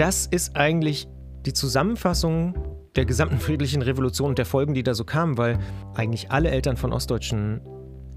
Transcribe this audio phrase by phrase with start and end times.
[0.00, 1.08] das ist eigentlich
[1.44, 2.54] die Zusammenfassung
[2.96, 5.58] der gesamten friedlichen Revolution und der Folgen, die da so kamen, weil
[5.94, 7.60] eigentlich alle Eltern von Ostdeutschen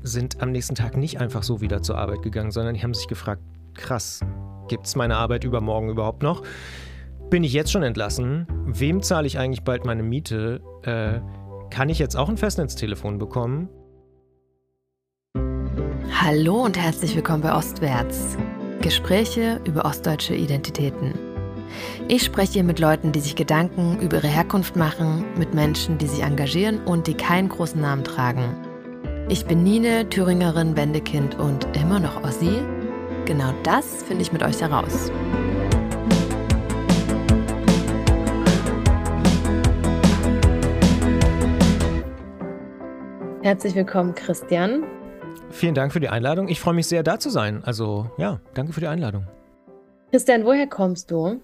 [0.01, 3.09] sind am nächsten Tag nicht einfach so wieder zur Arbeit gegangen, sondern die haben sich
[3.09, 3.41] gefragt,
[3.73, 4.21] krass,
[4.69, 6.43] gibt es meine Arbeit übermorgen überhaupt noch?
[7.29, 8.47] Bin ich jetzt schon entlassen?
[8.65, 10.61] Wem zahle ich eigentlich bald meine Miete?
[10.83, 11.19] Äh,
[11.69, 13.67] kann ich jetzt auch ein Festnetztelefon bekommen?
[16.13, 18.37] Hallo und herzlich willkommen bei Ostwärts.
[18.81, 21.13] Gespräche über ostdeutsche Identitäten.
[22.07, 26.07] Ich spreche hier mit Leuten, die sich Gedanken über ihre Herkunft machen, mit Menschen, die
[26.07, 28.55] sich engagieren und die keinen großen Namen tragen.
[29.29, 32.61] Ich bin Nine, Thüringerin, Wendekind und immer noch Ossi.
[33.25, 35.11] Genau das finde ich mit euch heraus.
[43.41, 44.83] Herzlich willkommen, Christian.
[45.51, 46.47] Vielen Dank für die Einladung.
[46.47, 47.61] Ich freue mich sehr, da zu sein.
[47.63, 49.27] Also ja, danke für die Einladung.
[50.13, 51.41] Christian, woher kommst du?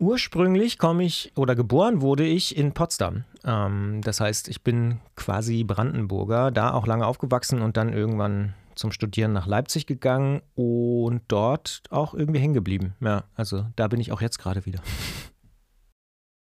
[0.00, 3.22] Ursprünglich komme ich oder geboren wurde ich in Potsdam.
[3.44, 8.90] Ähm, das heißt, ich bin quasi Brandenburger, da auch lange aufgewachsen und dann irgendwann zum
[8.90, 12.96] Studieren nach Leipzig gegangen und dort auch irgendwie hängen geblieben.
[12.98, 14.80] Ja, also da bin ich auch jetzt gerade wieder.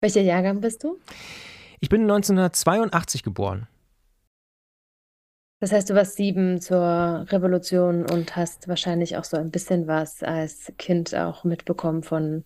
[0.01, 0.99] Welcher Jahrgang bist du?
[1.81, 3.69] Ich bin 1982 geboren.
[5.61, 10.23] Das heißt, du warst sieben zur Revolution und hast wahrscheinlich auch so ein bisschen was
[10.23, 12.45] als Kind auch mitbekommen von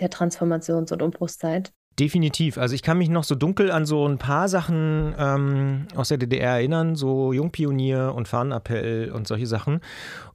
[0.00, 1.72] der Transformations- und Umbruchszeit.
[1.98, 2.58] Definitiv.
[2.58, 6.18] Also ich kann mich noch so dunkel an so ein paar Sachen ähm, aus der
[6.18, 9.80] DDR erinnern, so Jungpionier und Fahnenappell und solche Sachen.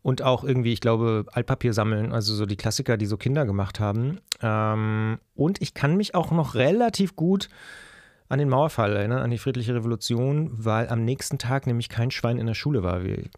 [0.01, 3.79] Und auch irgendwie, ich glaube, Altpapier sammeln, also so die Klassiker, die so Kinder gemacht
[3.79, 4.19] haben.
[4.41, 7.47] Ähm, und ich kann mich auch noch relativ gut
[8.33, 12.37] an den Mauerfall erinnern, an die friedliche Revolution, weil am nächsten Tag nämlich kein Schwein
[12.37, 13.01] in der Schule war.
[13.01, 13.29] Ich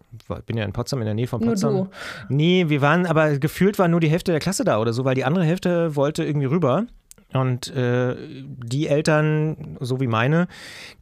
[0.45, 1.73] bin ja in Potsdam, in der Nähe von Potsdam.
[1.73, 2.33] Nur du.
[2.33, 5.15] Nee, wir waren, aber gefühlt war nur die Hälfte der Klasse da oder so, weil
[5.15, 6.87] die andere Hälfte wollte irgendwie rüber.
[7.33, 10.47] Und äh, die Eltern, so wie meine,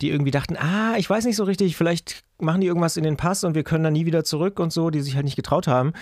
[0.02, 3.18] die irgendwie dachten, ah, ich weiß nicht so richtig, vielleicht machen die irgendwas in den
[3.18, 5.68] Pass und wir können dann nie wieder zurück und so, die sich halt nicht getraut
[5.68, 5.94] haben,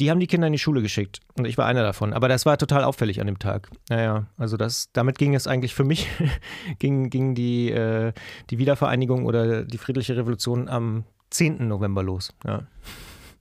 [0.00, 1.20] die haben die Kinder in die Schule geschickt.
[1.36, 2.12] Und ich war einer davon.
[2.12, 3.70] Aber das war total auffällig an dem Tag.
[3.88, 6.08] Naja, also das, damit ging es eigentlich für mich,
[6.78, 8.12] ging, ging die, äh,
[8.50, 11.68] die Wiedervereinigung oder die friedliche Revolution am 10.
[11.68, 12.34] November los.
[12.46, 12.62] Ja.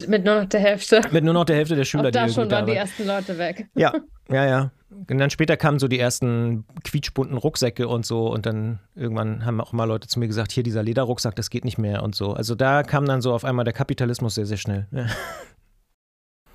[0.07, 1.01] Mit nur noch der Hälfte.
[1.12, 2.07] Mit nur noch der Hälfte der Schüler.
[2.07, 3.68] Auch da die schon waren die ersten Leute weg.
[3.75, 3.94] Ja,
[4.29, 4.72] ja, ja.
[4.89, 8.28] Und dann später kamen so die ersten quietschbunten Rucksäcke und so.
[8.28, 11.66] Und dann irgendwann haben auch mal Leute zu mir gesagt, hier dieser Lederrucksack, das geht
[11.66, 12.33] nicht mehr und so.
[12.33, 14.88] Also da kam dann so auf einmal der Kapitalismus sehr, sehr schnell.
[14.91, 15.06] Ja.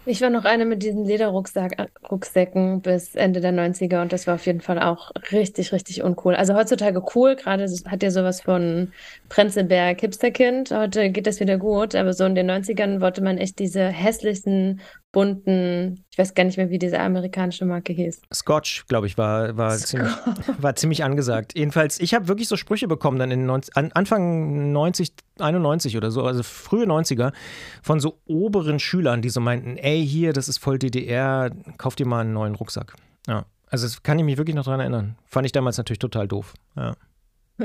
[0.09, 4.47] Ich war noch eine mit diesen Lederrucksäcken bis Ende der 90er und das war auf
[4.47, 6.37] jeden Fall auch richtig, richtig uncool.
[6.37, 8.93] Also heutzutage cool, gerade hat ja sowas von
[9.28, 10.71] Prenzlberg Hipsterkind.
[10.71, 14.81] Heute geht das wieder gut, aber so in den 90ern wollte man echt diese hässlichen
[15.16, 18.21] bunten, ich weiß gar nicht mehr, wie diese amerikanische Marke hieß.
[18.34, 20.12] Scotch, glaube ich, war, war, ziemlich,
[20.59, 21.56] war ziemlich angesagt.
[21.56, 26.25] Jedenfalls, ich habe wirklich so Sprüche bekommen dann in 90, Anfang 90, 91 oder so,
[26.25, 27.32] also frühe 90er,
[27.81, 32.06] von so oberen Schülern, die so meinten, ey, hier, das ist voll DDR, kauf dir
[32.06, 32.94] mal einen neuen Rucksack.
[33.26, 35.16] Ja, also das kann ich mich wirklich noch daran erinnern.
[35.25, 36.53] Fand ich damals natürlich total doof.
[36.76, 36.94] Ja.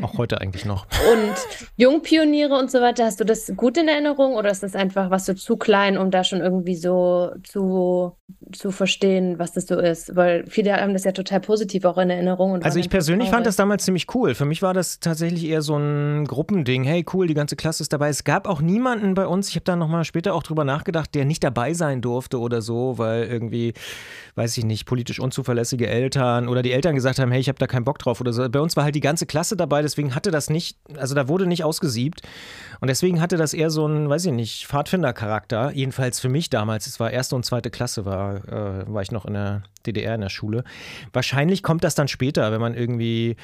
[0.02, 0.85] Auch heute eigentlich noch.
[1.12, 1.35] Und
[1.75, 5.25] Jungpioniere und so weiter, hast du das gut in Erinnerung oder ist das einfach, was
[5.25, 8.16] so zu klein, um da schon irgendwie so zu,
[8.51, 10.16] zu verstehen, was das so ist?
[10.16, 12.62] Weil viele haben das ja total positiv auch in Erinnerung.
[12.63, 14.34] also ich persönlich fand das damals ziemlich cool.
[14.34, 16.84] Für mich war das tatsächlich eher so ein Gruppending.
[16.84, 18.09] Hey, cool, die ganze Klasse ist dabei.
[18.09, 21.25] Es gab auch niemanden bei uns, ich habe da nochmal später auch drüber nachgedacht, der
[21.25, 23.73] nicht dabei sein durfte oder so, weil irgendwie,
[24.35, 27.67] weiß ich nicht, politisch unzuverlässige Eltern oder die Eltern gesagt haben, hey, ich habe da
[27.67, 28.50] keinen Bock drauf oder so.
[28.50, 31.45] Bei uns war halt die ganze Klasse dabei deswegen hatte das nicht, also da wurde
[31.45, 32.22] nicht ausgesiebt.
[32.79, 35.72] Und deswegen hatte das eher so einen, weiß ich nicht, Pfadfinder-Charakter.
[35.72, 36.88] Jedenfalls für mich damals.
[36.88, 40.22] Es war erste und zweite Klasse, war, äh, war ich noch in der DDR in
[40.22, 40.63] der Schule.
[41.13, 43.35] Wahrscheinlich kommt das dann später, wenn man irgendwie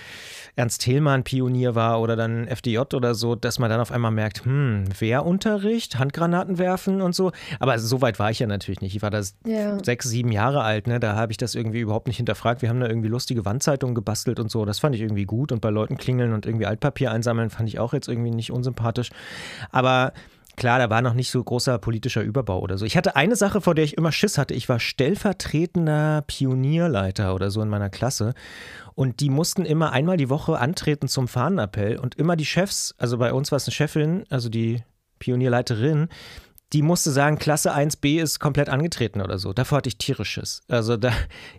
[0.55, 4.45] Ernst Thälmann Pionier war oder dann FDJ oder so, dass man dann auf einmal merkt,
[4.45, 7.31] hm, Wehrunterricht, Handgranaten werfen und so.
[7.59, 8.95] Aber so weit war ich ja natürlich nicht.
[8.95, 9.83] Ich war da ja.
[9.83, 10.99] sechs, sieben Jahre alt, ne?
[10.99, 12.61] Da habe ich das irgendwie überhaupt nicht hinterfragt.
[12.61, 14.65] Wir haben da irgendwie lustige Wandzeitungen gebastelt und so.
[14.65, 15.51] Das fand ich irgendwie gut.
[15.51, 19.09] Und bei Leuten klingeln und irgendwie Altpapier einsammeln, fand ich auch jetzt irgendwie nicht unsympathisch.
[19.71, 20.13] Aber
[20.57, 22.85] Klar, da war noch nicht so großer politischer Überbau oder so.
[22.85, 24.55] Ich hatte eine Sache, vor der ich immer Schiss hatte.
[24.55, 28.33] Ich war stellvertretender Pionierleiter oder so in meiner Klasse.
[28.95, 31.99] Und die mussten immer einmal die Woche antreten zum Fahnenappell.
[31.99, 34.81] Und immer die Chefs, also bei uns war es eine Chefin, also die
[35.19, 36.09] Pionierleiterin,
[36.73, 39.53] die musste sagen, Klasse 1b ist komplett angetreten oder so.
[39.53, 40.63] Davor hatte ich tierisches.
[40.67, 41.13] Also da,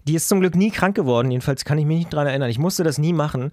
[0.05, 2.51] die ist zum Glück nie krank geworden, jedenfalls kann ich mich nicht dran erinnern.
[2.51, 3.51] Ich musste das nie machen.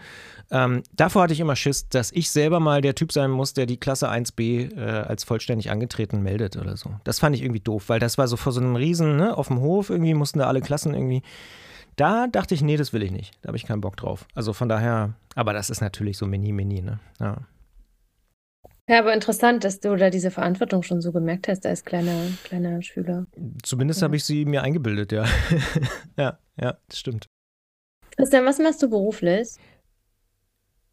[0.51, 3.65] Ähm, davor hatte ich immer Schiss, dass ich selber mal der Typ sein muss, der
[3.65, 6.91] die Klasse 1b äh, als vollständig angetreten meldet oder so.
[7.05, 9.47] Das fand ich irgendwie doof, weil das war so vor so einem Riesen, ne, auf
[9.47, 11.21] dem Hof irgendwie mussten da alle Klassen irgendwie.
[11.95, 13.33] Da dachte ich, nee, das will ich nicht.
[13.41, 14.27] Da habe ich keinen Bock drauf.
[14.35, 16.99] Also von daher, aber das ist natürlich so mini, mini, ne?
[17.21, 17.37] Ja.
[18.87, 22.81] Ja, aber interessant, dass du da diese Verantwortung schon so gemerkt hast als kleiner, kleiner
[22.83, 23.25] Schüler.
[23.63, 24.05] Zumindest Ja.
[24.05, 25.25] habe ich sie mir eingebildet, ja.
[26.17, 27.25] ja, ja, das stimmt.
[28.15, 29.49] Christian, was machst du beruflich?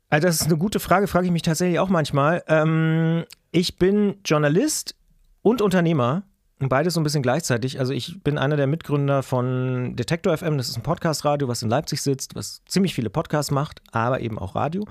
[0.08, 2.42] Also das ist eine gute Frage, frage ich mich tatsächlich auch manchmal.
[2.46, 4.94] Ähm, ich bin Journalist
[5.42, 6.22] und Unternehmer.
[6.68, 7.80] Beides so ein bisschen gleichzeitig.
[7.80, 10.58] Also ich bin einer der Mitgründer von Detektor FM.
[10.58, 14.38] Das ist ein Podcast-Radio, was in Leipzig sitzt, was ziemlich viele Podcasts macht, aber eben
[14.38, 14.84] auch Radio.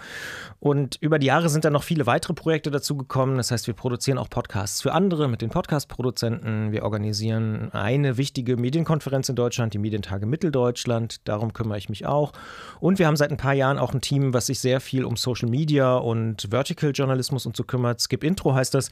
[0.59, 3.37] Und über die Jahre sind dann noch viele weitere Projekte dazugekommen.
[3.37, 6.71] Das heißt, wir produzieren auch Podcasts für andere mit den Podcast-Produzenten.
[6.73, 11.27] Wir organisieren eine wichtige Medienkonferenz in Deutschland, die Medientage Mitteldeutschland.
[11.27, 12.33] Darum kümmere ich mich auch.
[12.79, 15.15] Und wir haben seit ein paar Jahren auch ein Team, was sich sehr viel um
[15.15, 18.01] Social Media und Vertical Journalismus und so kümmert.
[18.01, 18.89] Skip Intro heißt das.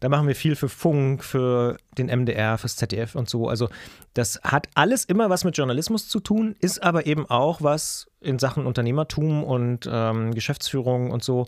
[0.00, 3.48] Da machen wir viel für Funk, für den MDR, fürs ZDF und so.
[3.48, 3.68] Also
[4.14, 8.38] das hat alles immer was mit Journalismus zu tun, ist aber eben auch was in
[8.38, 11.46] Sachen Unternehmertum und ähm, Geschäftsführung und so.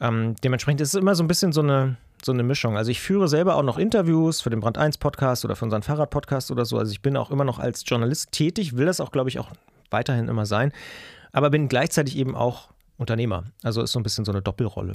[0.00, 2.76] Ähm, dementsprechend ist es immer so ein bisschen so eine, so eine Mischung.
[2.76, 5.82] Also ich führe selber auch noch Interviews für den Brand 1 Podcast oder für unseren
[5.82, 6.78] Fahrrad-Podcast oder so.
[6.78, 9.48] Also ich bin auch immer noch als Journalist tätig, will das auch, glaube ich, auch
[9.90, 10.72] weiterhin immer sein,
[11.32, 13.44] aber bin gleichzeitig eben auch Unternehmer.
[13.62, 14.94] Also ist so ein bisschen so eine Doppelrolle.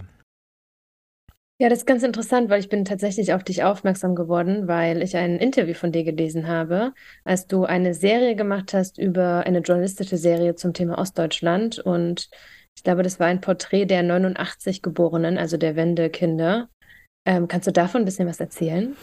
[1.61, 5.17] Ja, das ist ganz interessant, weil ich bin tatsächlich auf dich aufmerksam geworden, weil ich
[5.17, 6.93] ein Interview von dir gelesen habe,
[7.25, 11.77] als du eine Serie gemacht hast über eine journalistische Serie zum Thema Ostdeutschland.
[11.79, 12.29] Und
[12.77, 16.69] ich glaube, das war ein Porträt der 89 Geborenen, also der Wendekinder.
[17.25, 18.95] Ähm, kannst du davon ein bisschen was erzählen?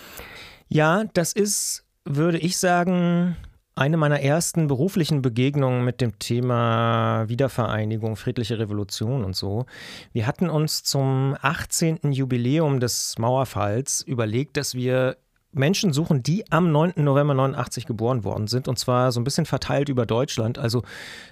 [0.68, 3.36] Ja, das ist, würde ich sagen,
[3.76, 9.66] eine meiner ersten beruflichen Begegnungen mit dem Thema Wiedervereinigung, friedliche Revolution und so.
[10.14, 12.10] Wir hatten uns zum 18.
[12.10, 15.18] Jubiläum des Mauerfalls überlegt, dass wir
[15.52, 16.94] Menschen suchen, die am 9.
[16.96, 20.82] November 89 geboren worden sind und zwar so ein bisschen verteilt über Deutschland, also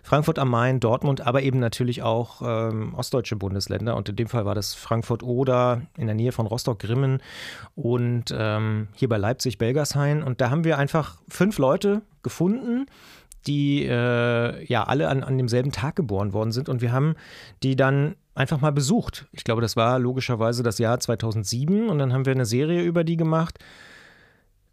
[0.02, 4.44] Frankfurt am Main, Dortmund, aber eben natürlich auch ähm, ostdeutsche Bundesländer und in dem Fall
[4.44, 7.22] war das Frankfurt-Oder in der Nähe von Rostock-Grimmen
[7.74, 12.86] und ähm, hier bei Leipzig, Belgershain und da haben wir einfach fünf Leute gefunden,
[13.46, 17.14] die äh, ja alle an, an demselben Tag geboren worden sind und wir haben
[17.62, 19.26] die dann einfach mal besucht.
[19.32, 23.04] Ich glaube, das war logischerweise das Jahr 2007 und dann haben wir eine Serie über
[23.04, 23.58] die gemacht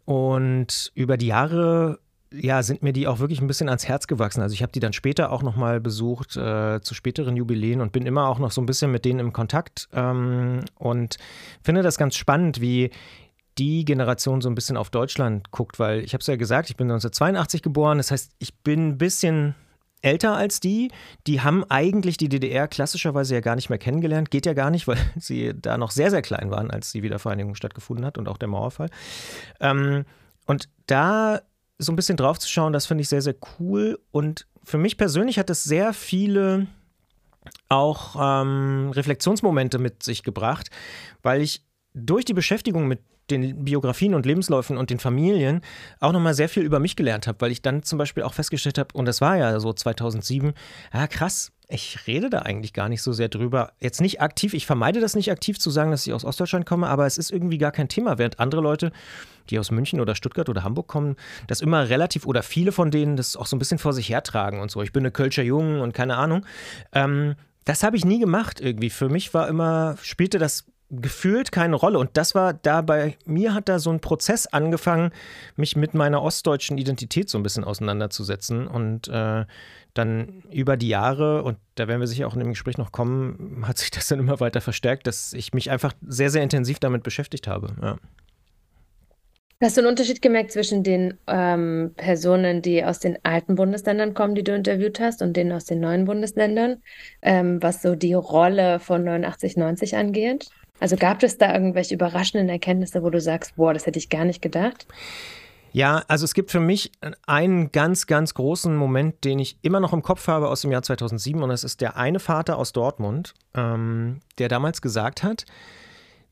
[0.04, 2.00] und über die Jahre
[2.34, 4.40] ja, sind mir die auch wirklich ein bisschen ans Herz gewachsen.
[4.40, 8.06] Also ich habe die dann später auch nochmal besucht, äh, zu späteren Jubiläen und bin
[8.06, 11.18] immer auch noch so ein bisschen mit denen im Kontakt ähm, und
[11.62, 12.90] finde das ganz spannend, wie
[13.58, 16.76] die Generation so ein bisschen auf Deutschland guckt, weil ich habe es ja gesagt, ich
[16.76, 19.54] bin 1982 geboren, das heißt, ich bin ein bisschen
[20.02, 20.90] älter als die.
[21.26, 24.30] Die haben eigentlich die DDR klassischerweise ja gar nicht mehr kennengelernt.
[24.30, 27.54] Geht ja gar nicht, weil sie da noch sehr, sehr klein waren, als die Wiedervereinigung
[27.54, 28.90] stattgefunden hat und auch der Mauerfall.
[29.60, 30.04] Ähm,
[30.46, 31.40] und da
[31.78, 33.98] so ein bisschen drauf zu schauen, das finde ich sehr, sehr cool.
[34.10, 36.66] Und für mich persönlich hat es sehr viele
[37.68, 40.70] auch ähm, Reflexionsmomente mit sich gebracht,
[41.22, 41.64] weil ich
[41.94, 45.62] durch die Beschäftigung mit den Biografien und Lebensläufen und den Familien
[46.00, 48.78] auch nochmal sehr viel über mich gelernt habe, weil ich dann zum Beispiel auch festgestellt
[48.78, 50.52] habe, und das war ja so 2007,
[50.92, 53.72] ja krass, ich rede da eigentlich gar nicht so sehr drüber.
[53.80, 56.88] Jetzt nicht aktiv, ich vermeide das nicht aktiv zu sagen, dass ich aus Ostdeutschland komme,
[56.88, 58.92] aber es ist irgendwie gar kein Thema, während andere Leute,
[59.48, 61.16] die aus München oder Stuttgart oder Hamburg kommen,
[61.46, 64.60] das immer relativ oder viele von denen das auch so ein bisschen vor sich hertragen
[64.60, 64.82] und so.
[64.82, 66.44] Ich bin eine Kölscher Jung und keine Ahnung.
[66.92, 68.90] Ähm, das habe ich nie gemacht irgendwie.
[68.90, 71.98] Für mich war immer, spielte das gefühlt keine Rolle.
[71.98, 75.10] Und das war da bei mir hat da so ein Prozess angefangen,
[75.56, 78.66] mich mit meiner ostdeutschen Identität so ein bisschen auseinanderzusetzen.
[78.68, 79.44] Und äh,
[79.94, 83.64] dann über die Jahre, und da werden wir sicher auch in dem Gespräch noch kommen,
[83.66, 87.02] hat sich das dann immer weiter verstärkt, dass ich mich einfach sehr, sehr intensiv damit
[87.02, 87.74] beschäftigt habe.
[87.80, 87.96] Ja.
[89.62, 94.34] Hast du einen Unterschied gemerkt zwischen den ähm, Personen, die aus den alten Bundesländern kommen,
[94.34, 96.82] die du interviewt hast, und denen aus den neuen Bundesländern,
[97.22, 100.48] ähm, was so die Rolle von 89, 90 angeht?
[100.80, 104.24] Also gab es da irgendwelche überraschenden Erkenntnisse, wo du sagst, boah, das hätte ich gar
[104.24, 104.86] nicht gedacht?
[105.72, 106.92] Ja, also es gibt für mich
[107.26, 110.82] einen ganz, ganz großen Moment, den ich immer noch im Kopf habe aus dem Jahr
[110.82, 115.46] 2007 und das ist der eine Vater aus Dortmund, ähm, der damals gesagt hat,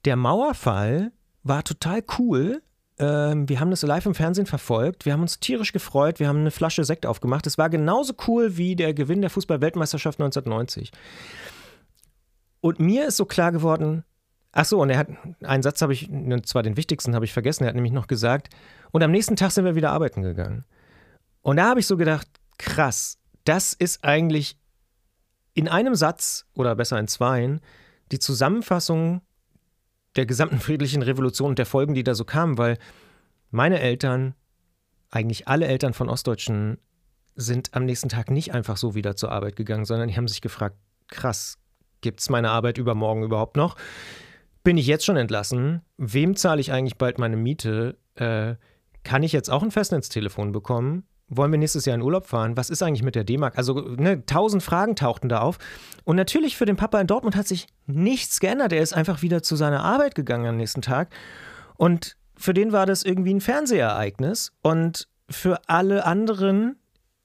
[0.04, 2.62] der Mauerfall war total cool.
[2.99, 5.06] Ähm, wir haben das live im Fernsehen verfolgt.
[5.06, 6.20] Wir haben uns tierisch gefreut.
[6.20, 7.47] Wir haben eine Flasche Sekt aufgemacht.
[7.47, 10.90] Es war genauso cool wie der Gewinn der Fußball-Weltmeisterschaft 1990.
[12.61, 14.04] Und mir ist so klar geworden,
[14.52, 15.09] Ach so, und er hat
[15.42, 18.09] einen Satz habe ich, und zwar den wichtigsten habe ich vergessen, er hat nämlich noch
[18.09, 18.49] gesagt,
[18.90, 20.64] und am nächsten Tag sind wir wieder arbeiten gegangen.
[21.42, 22.26] Und da habe ich so gedacht,
[22.59, 24.59] krass, das ist eigentlich
[25.54, 27.61] in einem Satz oder besser in zweien
[28.12, 29.23] die Zusammenfassung
[30.16, 32.78] der gesamten friedlichen Revolution und der Folgen, die da so kamen, weil
[33.50, 34.35] meine Eltern,
[35.11, 36.78] eigentlich alle Eltern von Ostdeutschen,
[37.37, 40.40] sind am nächsten Tag nicht einfach so wieder zur Arbeit gegangen, sondern die haben sich
[40.40, 40.76] gefragt,
[41.09, 41.59] krass,
[42.00, 43.76] gibt es meine Arbeit übermorgen überhaupt noch?
[44.62, 45.83] Bin ich jetzt schon entlassen?
[45.97, 47.97] Wem zahle ich eigentlich bald meine Miete?
[48.14, 48.57] Äh,
[49.02, 51.05] kann ich jetzt auch ein Festnetztelefon bekommen?
[51.31, 52.57] wollen wir nächstes Jahr in Urlaub fahren?
[52.57, 53.57] Was ist eigentlich mit der D-Mark?
[53.57, 55.59] Also ne, tausend Fragen tauchten da auf.
[56.05, 58.73] Und natürlich für den Papa in Dortmund hat sich nichts geändert.
[58.73, 61.11] Er ist einfach wieder zu seiner Arbeit gegangen am nächsten Tag.
[61.76, 64.52] Und für den war das irgendwie ein Fernsehereignis.
[64.62, 66.76] Und für alle anderen,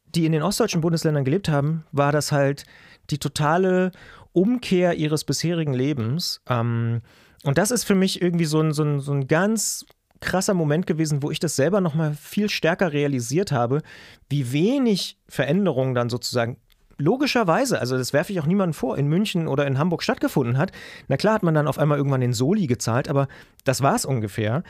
[0.06, 2.66] die in den ostdeutschen Bundesländern gelebt haben, war das halt
[3.10, 3.92] die totale
[4.34, 6.42] Umkehr ihres bisherigen Lebens.
[6.48, 7.02] Ähm,
[7.46, 9.86] und das ist für mich irgendwie so ein, so ein, so ein ganz
[10.20, 13.84] krasser Moment gewesen, wo ich das selber noch mal viel stärker realisiert habe,
[14.30, 16.58] wie wenig Veränderungen dann sozusagen
[16.98, 20.72] logischerweise, also das werfe ich auch niemandem vor, in München oder in Hamburg stattgefunden hat.
[21.08, 23.28] Na klar hat man dann auf einmal irgendwann den Soli gezahlt, aber
[23.64, 24.64] das war es ungefähr.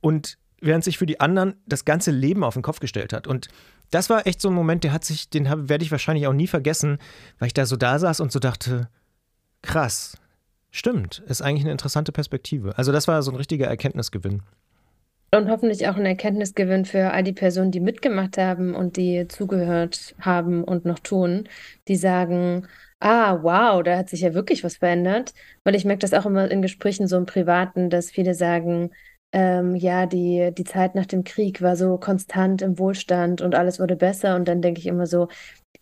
[0.00, 3.26] Und während sich für die anderen das ganze Leben auf den Kopf gestellt hat.
[3.26, 3.48] Und
[3.90, 6.48] das war echt so ein Moment, der hat sich, den werde ich wahrscheinlich auch nie
[6.48, 6.98] vergessen,
[7.38, 8.90] weil ich da so da saß und so dachte,
[9.62, 10.18] krass,
[10.70, 12.76] stimmt, ist eigentlich eine interessante Perspektive.
[12.76, 14.42] Also das war so ein richtiger Erkenntnisgewinn.
[15.30, 20.14] Und hoffentlich auch ein Erkenntnisgewinn für all die Personen, die mitgemacht haben und die zugehört
[20.20, 21.48] haben und noch tun,
[21.86, 22.66] die sagen,
[23.00, 25.34] ah, wow, da hat sich ja wirklich was verändert.
[25.64, 28.90] Weil ich merke das auch immer in Gesprächen so im Privaten, dass viele sagen,
[29.32, 33.78] ähm, ja, die, die Zeit nach dem Krieg war so konstant im Wohlstand und alles
[33.78, 34.34] wurde besser.
[34.36, 35.28] Und dann denke ich immer so,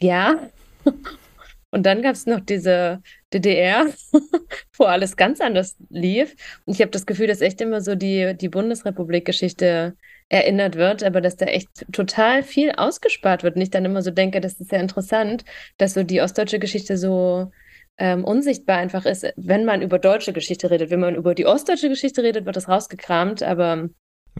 [0.00, 0.36] ja,
[1.70, 3.00] und dann gab es noch diese
[3.32, 3.86] DDR,
[4.76, 6.34] wo alles ganz anders lief.
[6.64, 9.96] Und ich habe das Gefühl, dass echt immer so die, die Bundesrepublik-Geschichte
[10.28, 13.56] erinnert wird, aber dass da echt total viel ausgespart wird.
[13.56, 15.44] Und ich dann immer so denke, das ist ja interessant,
[15.78, 17.50] dass so die ostdeutsche Geschichte so
[17.98, 20.90] ähm, unsichtbar einfach ist, wenn man über deutsche Geschichte redet.
[20.90, 23.88] Wenn man über die ostdeutsche Geschichte redet, wird das rausgekramt, aber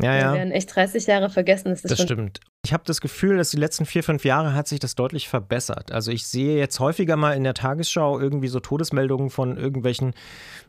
[0.03, 0.33] ja, ja.
[0.33, 1.71] Wir werden echt 30 Jahre vergessen.
[1.71, 2.41] Das, das stimmt.
[2.65, 5.93] Ich habe das Gefühl, dass die letzten vier, fünf Jahre hat sich das deutlich verbessert.
[5.93, 10.15] Also ich sehe jetzt häufiger mal in der Tagesschau irgendwie so Todesmeldungen von irgendwelchen,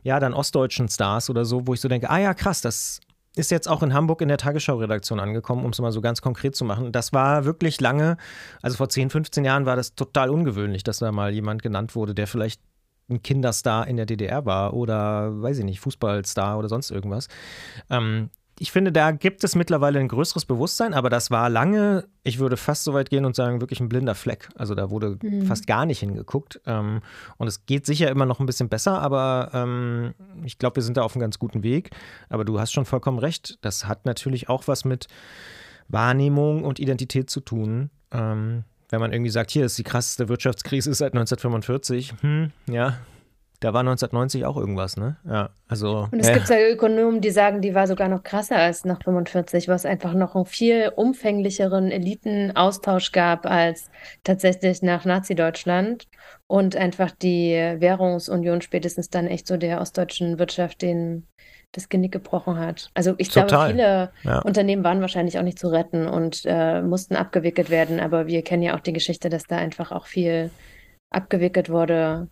[0.04, 3.02] ja, dann ostdeutschen Stars oder so, wo ich so denke, ah ja, krass, das
[3.36, 6.56] ist jetzt auch in Hamburg in der Tagesschau-Redaktion angekommen, um es mal so ganz konkret
[6.56, 6.92] zu machen.
[6.92, 8.18] Das war wirklich lange,
[8.62, 12.16] also vor 10, 15 Jahren war das total ungewöhnlich, dass da mal jemand genannt wurde,
[12.16, 12.62] der vielleicht
[13.10, 17.28] ein Kinderstar in der DDR war oder, weiß ich nicht, Fußballstar oder sonst irgendwas.
[17.90, 22.40] Ähm, ich finde, da gibt es mittlerweile ein größeres Bewusstsein, aber das war lange, ich
[22.40, 24.50] würde fast so weit gehen und sagen, wirklich ein blinder Fleck.
[24.56, 25.46] Also da wurde mhm.
[25.46, 26.60] fast gar nicht hingeguckt.
[26.66, 27.02] Ähm,
[27.38, 30.98] und es geht sicher immer noch ein bisschen besser, aber ähm, ich glaube, wir sind
[30.98, 31.92] da auf einem ganz guten Weg.
[32.30, 33.60] Aber du hast schon vollkommen recht.
[33.62, 35.08] Das hat natürlich auch was mit
[35.88, 37.92] Wahrnehmung und Identität zu tun.
[38.12, 42.98] Ähm, wenn man irgendwie sagt, hier ist die krasseste Wirtschaftskrise seit 1945, hm, ja,
[43.60, 45.18] da war 1990 auch irgendwas, ne?
[45.28, 46.08] Ja, also.
[46.12, 46.34] Und es äh.
[46.36, 50.14] gibt ja Ökonomen, die sagen, die war sogar noch krasser als nach 45, was einfach
[50.14, 53.90] noch einen viel umfänglicheren Elitenaustausch gab als
[54.24, 56.08] tatsächlich nach Nazi-Deutschland
[56.46, 61.28] und einfach die Währungsunion spätestens dann echt so der ostdeutschen Wirtschaft den
[61.74, 62.90] das Genick gebrochen hat.
[62.94, 63.48] Also ich Total.
[63.48, 64.40] glaube, viele ja.
[64.40, 68.64] Unternehmen waren wahrscheinlich auch nicht zu retten und äh, mussten abgewickelt werden, aber wir kennen
[68.64, 70.50] ja auch die Geschichte, dass da einfach auch viel
[71.10, 72.30] abgewickelt wurde,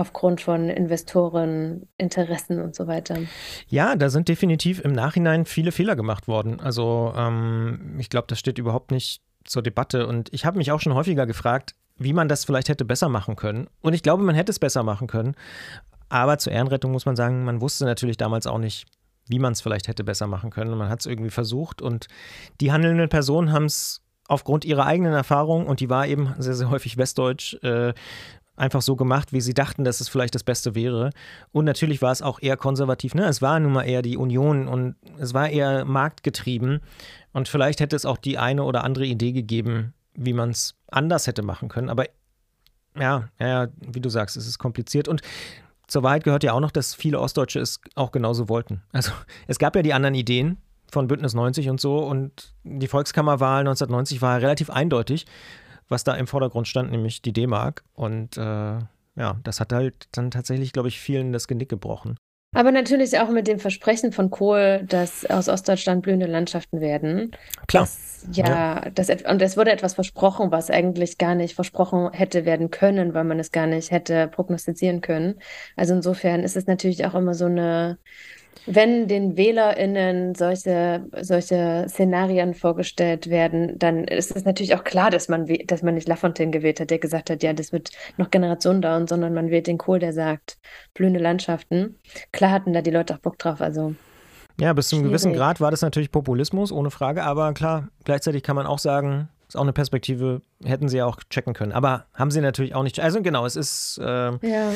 [0.00, 3.18] aufgrund von Investoren, Interessen und so weiter.
[3.68, 6.60] Ja, da sind definitiv im Nachhinein viele Fehler gemacht worden.
[6.60, 10.06] Also ähm, ich glaube, das steht überhaupt nicht zur Debatte.
[10.06, 13.36] Und ich habe mich auch schon häufiger gefragt, wie man das vielleicht hätte besser machen
[13.36, 13.68] können.
[13.82, 15.34] Und ich glaube, man hätte es besser machen können.
[16.08, 18.86] Aber zur Ehrenrettung muss man sagen, man wusste natürlich damals auch nicht,
[19.28, 20.76] wie man es vielleicht hätte besser machen können.
[20.76, 22.08] Man hat es irgendwie versucht und
[22.60, 26.70] die handelnden Personen haben es aufgrund ihrer eigenen Erfahrung, und die war eben sehr, sehr
[26.70, 27.92] häufig westdeutsch, äh,
[28.60, 31.10] einfach so gemacht, wie sie dachten, dass es vielleicht das Beste wäre.
[31.50, 33.14] Und natürlich war es auch eher konservativ.
[33.14, 33.24] Ne?
[33.26, 36.80] Es war nun mal eher die Union und es war eher marktgetrieben.
[37.32, 41.26] Und vielleicht hätte es auch die eine oder andere Idee gegeben, wie man es anders
[41.26, 41.88] hätte machen können.
[41.88, 42.04] Aber
[42.98, 45.08] ja, ja, wie du sagst, es ist kompliziert.
[45.08, 45.22] Und
[45.86, 48.82] zur Wahrheit gehört ja auch noch, dass viele Ostdeutsche es auch genauso wollten.
[48.92, 49.12] Also
[49.46, 50.58] es gab ja die anderen Ideen
[50.92, 55.24] von Bündnis 90 und so und die Volkskammerwahl 1990 war relativ eindeutig
[55.90, 57.84] was da im Vordergrund stand, nämlich die D-Mark.
[57.92, 62.16] Und äh, ja, das hat halt dann tatsächlich, glaube ich, vielen das Genick gebrochen.
[62.52, 67.30] Aber natürlich auch mit dem Versprechen von Kohl, dass aus Ostdeutschland blühende Landschaften werden.
[67.68, 67.84] Klar.
[67.84, 68.90] Das, ja, ja.
[68.92, 73.22] Das, und es wurde etwas versprochen, was eigentlich gar nicht versprochen hätte werden können, weil
[73.22, 75.40] man es gar nicht hätte prognostizieren können.
[75.76, 77.98] Also insofern ist es natürlich auch immer so eine
[78.66, 85.28] wenn den WählerInnen solche, solche Szenarien vorgestellt werden, dann ist es natürlich auch klar, dass
[85.28, 88.82] man, dass man nicht Lafontaine gewählt hat, der gesagt hat, ja, das wird noch Generationen
[88.82, 90.58] dauern, sondern man wählt den Kohl, der sagt,
[90.94, 91.96] blühende Landschaften.
[92.32, 93.94] Klar hatten da die Leute auch Bock drauf, also.
[94.60, 98.42] Ja, bis zu einem gewissen Grad war das natürlich Populismus, ohne Frage, aber klar, gleichzeitig
[98.42, 101.72] kann man auch sagen, ist auch eine Perspektive, hätten sie ja auch checken können.
[101.72, 103.00] Aber haben sie natürlich auch nicht.
[103.00, 104.72] Also genau, es ist, äh, ja.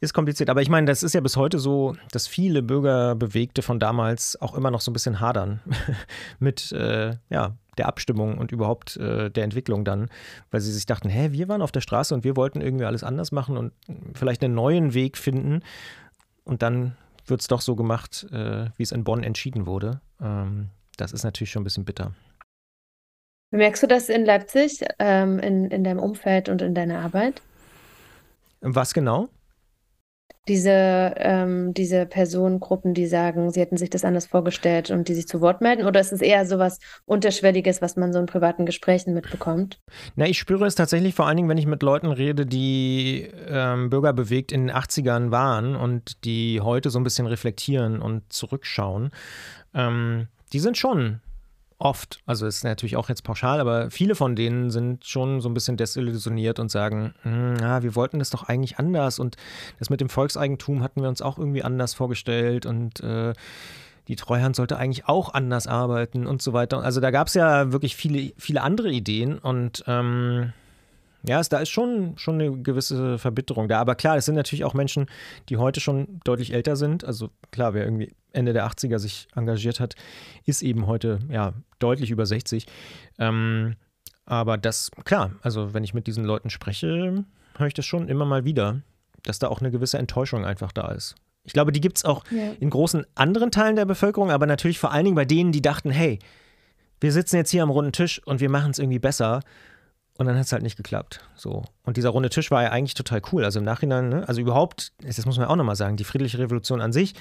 [0.00, 0.48] ist kompliziert.
[0.48, 4.54] Aber ich meine, das ist ja bis heute so, dass viele Bürgerbewegte von damals auch
[4.54, 5.60] immer noch so ein bisschen hadern
[6.38, 10.08] mit äh, ja, der Abstimmung und überhaupt äh, der Entwicklung dann,
[10.50, 13.04] weil sie sich dachten, hä, wir waren auf der Straße und wir wollten irgendwie alles
[13.04, 13.72] anders machen und
[14.14, 15.60] vielleicht einen neuen Weg finden.
[16.44, 16.96] Und dann
[17.26, 20.00] wird es doch so gemacht, äh, wie es in Bonn entschieden wurde.
[20.22, 22.12] Ähm, das ist natürlich schon ein bisschen bitter.
[23.50, 27.42] Merkst du das in Leipzig, ähm, in, in deinem Umfeld und in deiner Arbeit?
[28.60, 29.28] Was genau?
[30.48, 35.26] Diese, ähm, diese Personengruppen, die sagen, sie hätten sich das anders vorgestellt und die sich
[35.26, 35.86] zu Wort melden?
[35.86, 39.80] Oder ist es eher so was Unterschwelliges, was man so in privaten Gesprächen mitbekommt?
[40.14, 43.90] Na, ich spüre es tatsächlich vor allen Dingen, wenn ich mit Leuten rede, die ähm,
[43.90, 49.10] bürgerbewegt in den 80ern waren und die heute so ein bisschen reflektieren und zurückschauen.
[49.74, 51.20] Ähm, die sind schon
[51.78, 55.54] oft, also ist natürlich auch jetzt pauschal, aber viele von denen sind schon so ein
[55.54, 59.36] bisschen desillusioniert und sagen, hm, ja, wir wollten das doch eigentlich anders und
[59.78, 63.34] das mit dem Volkseigentum hatten wir uns auch irgendwie anders vorgestellt und äh,
[64.08, 66.82] die Treuhand sollte eigentlich auch anders arbeiten und so weiter.
[66.82, 70.52] Also da gab es ja wirklich viele, viele andere Ideen und ähm,
[71.28, 73.80] ja, es, da ist schon, schon eine gewisse Verbitterung da.
[73.80, 75.06] Aber klar, es sind natürlich auch Menschen,
[75.48, 77.04] die heute schon deutlich älter sind.
[77.04, 79.94] Also klar, wer irgendwie Ende der 80er sich engagiert hat,
[80.44, 82.66] ist eben heute ja deutlich über 60.
[83.18, 83.76] Ähm,
[84.24, 87.24] aber das, klar, also wenn ich mit diesen Leuten spreche,
[87.56, 88.82] höre ich das schon immer mal wieder,
[89.22, 91.14] dass da auch eine gewisse Enttäuschung einfach da ist.
[91.44, 92.52] Ich glaube, die gibt es auch ja.
[92.58, 95.90] in großen anderen Teilen der Bevölkerung, aber natürlich vor allen Dingen bei denen, die dachten,
[95.90, 96.18] hey,
[97.00, 99.40] wir sitzen jetzt hier am runden Tisch und wir machen es irgendwie besser.
[100.18, 101.20] Und dann hat es halt nicht geklappt.
[101.34, 101.64] So.
[101.84, 103.44] Und dieser runde Tisch war ja eigentlich total cool.
[103.44, 104.28] Also im Nachhinein, ne?
[104.28, 107.14] also überhaupt, das muss man auch nochmal sagen, die friedliche Revolution an sich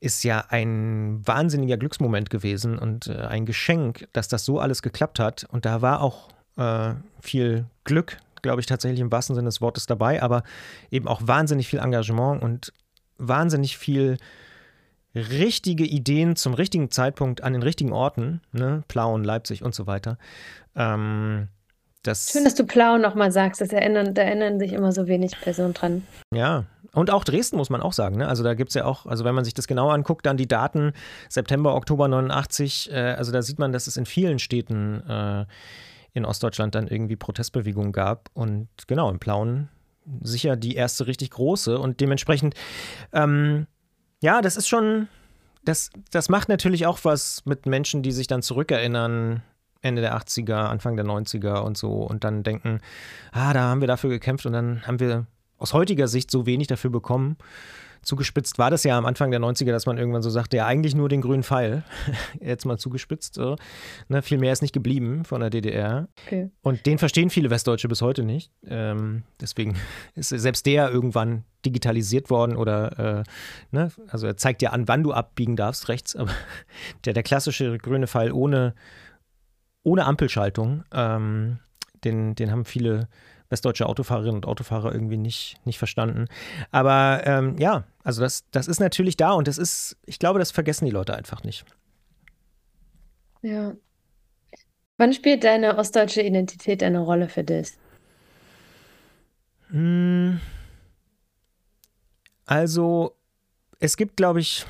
[0.00, 5.18] ist ja ein wahnsinniger Glücksmoment gewesen und äh, ein Geschenk, dass das so alles geklappt
[5.18, 5.46] hat.
[5.50, 9.86] Und da war auch äh, viel Glück, glaube ich, tatsächlich im wahrsten Sinne des Wortes
[9.86, 10.42] dabei, aber
[10.90, 12.72] eben auch wahnsinnig viel Engagement und
[13.18, 14.18] wahnsinnig viel
[15.14, 18.84] richtige Ideen zum richtigen Zeitpunkt an den richtigen Orten, ne?
[18.88, 20.18] Plauen, Leipzig und so weiter.
[20.74, 21.48] Ähm,
[22.06, 23.60] das Schön, dass du Plau nochmal sagst.
[23.60, 26.06] Das erinnern, da erinnern sich immer so wenig Personen dran.
[26.34, 26.64] Ja,
[26.96, 28.16] und auch Dresden muss man auch sagen.
[28.16, 28.26] Ne?
[28.26, 30.48] Also da gibt es ja auch, also wenn man sich das genau anguckt, dann die
[30.48, 30.92] Daten
[31.28, 35.44] September, Oktober 89, äh, also da sieht man, dass es in vielen Städten äh,
[36.14, 38.30] in Ostdeutschland dann irgendwie Protestbewegungen gab.
[38.32, 39.68] Und genau, in Plauen
[40.22, 41.78] sicher die erste richtig große.
[41.78, 42.54] Und dementsprechend,
[43.12, 43.66] ähm,
[44.22, 45.08] ja, das ist schon,
[45.64, 49.42] das, das macht natürlich auch was mit Menschen, die sich dann zurückerinnern
[49.86, 52.80] Ende der 80er, Anfang der 90er und so und dann denken,
[53.32, 55.26] ah, da haben wir dafür gekämpft und dann haben wir
[55.58, 57.36] aus heutiger Sicht so wenig dafür bekommen.
[58.06, 60.94] Zugespitzt war das ja am Anfang der 90er, dass man irgendwann so sagte, ja, eigentlich
[60.94, 61.82] nur den grünen Pfeil.
[62.40, 63.34] Jetzt mal zugespitzt.
[63.34, 63.56] So.
[64.06, 66.06] Ne, viel mehr ist nicht geblieben von der DDR.
[66.24, 66.50] Okay.
[66.62, 68.52] Und den verstehen viele Westdeutsche bis heute nicht.
[68.64, 69.76] Ähm, deswegen
[70.14, 73.22] ist selbst der irgendwann digitalisiert worden oder, äh,
[73.72, 76.14] ne, also er zeigt dir an, wann du abbiegen darfst rechts.
[76.14, 76.30] Aber
[77.04, 78.74] der, der klassische grüne Pfeil ohne
[79.86, 80.84] ohne Ampelschaltung.
[80.92, 81.60] Ähm,
[82.02, 83.08] den, den haben viele
[83.48, 86.26] westdeutsche Autofahrerinnen und Autofahrer irgendwie nicht, nicht verstanden.
[86.72, 90.50] Aber ähm, ja, also das, das ist natürlich da und das ist, ich glaube, das
[90.50, 91.64] vergessen die Leute einfach nicht.
[93.42, 93.74] Ja.
[94.96, 97.72] Wann spielt deine ostdeutsche Identität eine Rolle für dich?
[99.70, 100.40] Hm.
[102.44, 103.14] Also,
[103.78, 104.66] es gibt, glaube ich,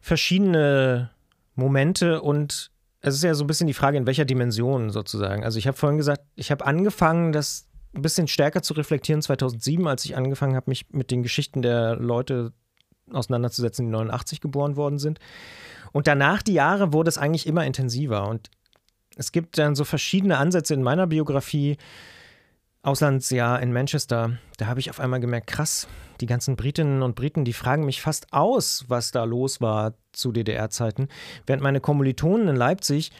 [0.00, 1.10] verschiedene
[1.54, 2.72] Momente und
[3.06, 5.44] es ist ja so ein bisschen die Frage, in welcher Dimension sozusagen.
[5.44, 9.86] Also ich habe vorhin gesagt, ich habe angefangen, das ein bisschen stärker zu reflektieren 2007,
[9.86, 12.52] als ich angefangen habe, mich mit den Geschichten der Leute
[13.12, 15.18] auseinanderzusetzen, die 89 geboren worden sind.
[15.92, 18.26] Und danach die Jahre wurde es eigentlich immer intensiver.
[18.26, 18.48] Und
[19.16, 21.76] es gibt dann so verschiedene Ansätze in meiner Biografie,
[22.84, 25.88] Auslandsjahr in Manchester, da habe ich auf einmal gemerkt, krass,
[26.20, 30.32] die ganzen Britinnen und Briten, die fragen mich fast aus, was da los war zu
[30.32, 31.08] DDR-Zeiten,
[31.46, 33.10] während meine Kommilitonen in Leipzig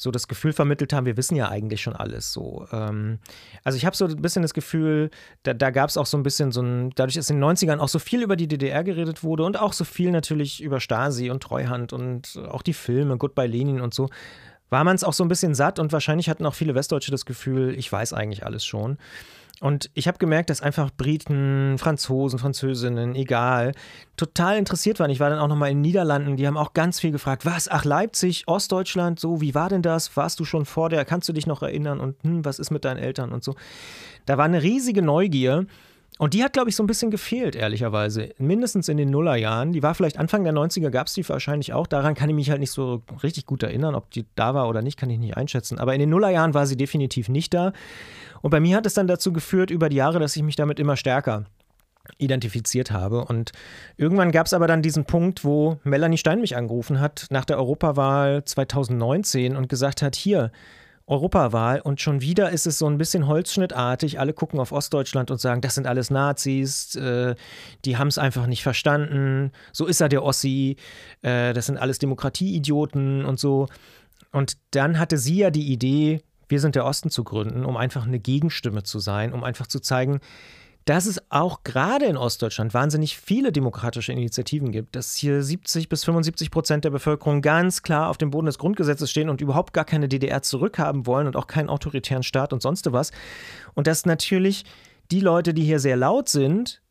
[0.00, 2.66] so das Gefühl vermittelt haben, wir wissen ja eigentlich schon alles so.
[2.72, 3.18] Ähm,
[3.64, 5.10] also ich habe so ein bisschen das Gefühl,
[5.42, 7.80] da, da gab es auch so ein bisschen so ein, dadurch, dass in den 90ern
[7.80, 11.28] auch so viel über die DDR geredet wurde und auch so viel natürlich über Stasi
[11.28, 14.08] und Treuhand und auch die Filme, Goodbye Lenin und so,
[14.70, 17.26] war man es auch so ein bisschen satt und wahrscheinlich hatten auch viele Westdeutsche das
[17.26, 18.98] Gefühl, ich weiß eigentlich alles schon.
[19.60, 23.72] Und ich habe gemerkt, dass einfach Briten, Franzosen, Französinnen, egal,
[24.16, 25.10] total interessiert waren.
[25.10, 27.68] Ich war dann auch nochmal in den Niederlanden, die haben auch ganz viel gefragt, was,
[27.68, 30.16] ach Leipzig, Ostdeutschland, so, wie war denn das?
[30.16, 32.86] Warst du schon vor der, kannst du dich noch erinnern und hm, was ist mit
[32.86, 33.54] deinen Eltern und so.
[34.24, 35.66] Da war eine riesige Neugier
[36.20, 38.34] und die hat, glaube ich, so ein bisschen gefehlt, ehrlicherweise.
[38.36, 39.72] Mindestens in den Nullerjahren.
[39.72, 41.86] Die war vielleicht Anfang der 90er, gab es die wahrscheinlich auch.
[41.86, 43.94] Daran kann ich mich halt nicht so richtig gut erinnern.
[43.94, 45.78] Ob die da war oder nicht, kann ich nicht einschätzen.
[45.78, 47.72] Aber in den Nullerjahren war sie definitiv nicht da.
[48.42, 50.78] Und bei mir hat es dann dazu geführt, über die Jahre, dass ich mich damit
[50.78, 51.46] immer stärker
[52.18, 53.24] identifiziert habe.
[53.24, 53.52] Und
[53.96, 57.56] irgendwann gab es aber dann diesen Punkt, wo Melanie Stein mich angerufen hat nach der
[57.56, 60.52] Europawahl 2019 und gesagt hat, hier,
[61.10, 64.20] Europawahl und schon wieder ist es so ein bisschen holzschnittartig.
[64.20, 67.34] Alle gucken auf Ostdeutschland und sagen, das sind alles Nazis, äh,
[67.84, 69.50] die haben es einfach nicht verstanden.
[69.72, 70.76] So ist er der Ossi,
[71.22, 73.66] äh, das sind alles Demokratieidioten und so.
[74.30, 78.06] Und dann hatte sie ja die Idee, wir sind der Osten zu gründen, um einfach
[78.06, 80.20] eine Gegenstimme zu sein, um einfach zu zeigen,
[80.84, 86.04] dass es auch gerade in Ostdeutschland wahnsinnig viele demokratische Initiativen gibt, dass hier 70 bis
[86.04, 89.84] 75 Prozent der Bevölkerung ganz klar auf dem Boden des Grundgesetzes stehen und überhaupt gar
[89.84, 93.12] keine DDR zurückhaben wollen und auch keinen autoritären Staat und sonst was.
[93.74, 94.64] Und dass natürlich
[95.10, 96.82] die Leute, die hier sehr laut sind,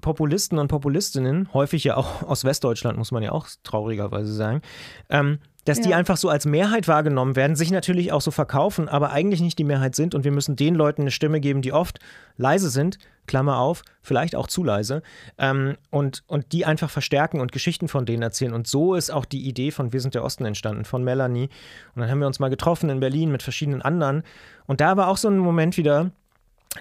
[0.00, 4.60] Populisten und Populistinnen, häufig ja auch aus Westdeutschland, muss man ja auch traurigerweise sagen,
[5.08, 5.84] ähm, dass ja.
[5.84, 9.58] die einfach so als Mehrheit wahrgenommen werden, sich natürlich auch so verkaufen, aber eigentlich nicht
[9.58, 11.98] die Mehrheit sind und wir müssen den Leuten eine Stimme geben, die oft
[12.36, 15.02] leise sind, Klammer auf, vielleicht auch zu leise,
[15.38, 18.52] ähm, und, und die einfach verstärken und Geschichten von denen erzählen.
[18.52, 21.48] Und so ist auch die Idee von Wir sind der Osten entstanden, von Melanie.
[21.94, 24.22] Und dann haben wir uns mal getroffen in Berlin mit verschiedenen anderen.
[24.66, 26.10] Und da war auch so ein Moment wieder,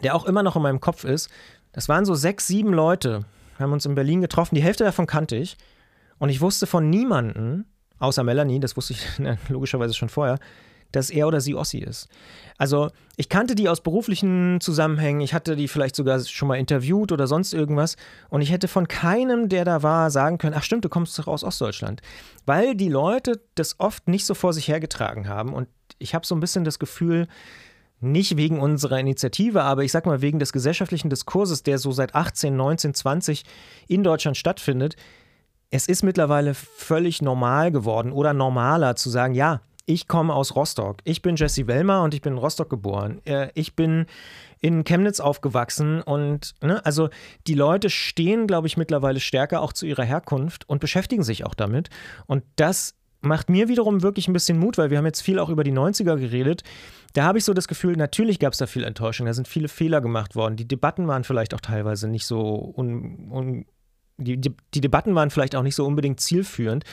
[0.03, 1.29] der auch immer noch in meinem Kopf ist.
[1.71, 3.21] Das waren so sechs, sieben Leute,
[3.57, 4.55] haben uns in Berlin getroffen.
[4.55, 5.57] Die Hälfte davon kannte ich.
[6.19, 7.65] Und ich wusste von niemandem,
[8.03, 9.07] außer Melanie, das wusste ich
[9.49, 10.37] logischerweise schon vorher,
[10.91, 12.07] dass er oder sie Ossi ist.
[12.57, 17.11] Also ich kannte die aus beruflichen Zusammenhängen, ich hatte die vielleicht sogar schon mal interviewt
[17.11, 17.95] oder sonst irgendwas
[18.29, 21.27] und ich hätte von keinem, der da war, sagen können, ach stimmt, du kommst doch
[21.27, 22.01] aus Ostdeutschland.
[22.45, 26.35] Weil die Leute das oft nicht so vor sich hergetragen haben und ich habe so
[26.35, 27.27] ein bisschen das Gefühl,
[27.99, 32.13] nicht wegen unserer Initiative, aber ich sag mal wegen des gesellschaftlichen Diskurses, der so seit
[32.13, 33.43] 18, 19, 20
[33.87, 34.97] in Deutschland stattfindet,
[35.73, 40.97] es ist mittlerweile völlig normal geworden oder normaler zu sagen, ja, ich komme aus Rostock.
[41.03, 43.21] Ich bin Jesse Wellmer und ich bin in Rostock geboren.
[43.25, 44.05] Äh, ich bin
[44.61, 47.09] in Chemnitz aufgewachsen und ne, also
[47.47, 51.55] die Leute stehen, glaube ich, mittlerweile stärker auch zu ihrer Herkunft und beschäftigen sich auch
[51.55, 51.89] damit.
[52.27, 55.49] Und das macht mir wiederum wirklich ein bisschen Mut, weil wir haben jetzt viel auch
[55.49, 56.61] über die 90er geredet.
[57.13, 59.69] Da habe ich so das Gefühl, natürlich gab es da viel Enttäuschung, da sind viele
[59.69, 60.55] Fehler gemacht worden.
[60.55, 63.65] Die Debatten waren vielleicht auch teilweise nicht so un, un,
[64.17, 66.83] die, die, die Debatten waren vielleicht auch nicht so unbedingt zielführend.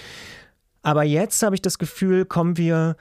[0.82, 2.96] Aber jetzt habe ich das Gefühl, kommen wir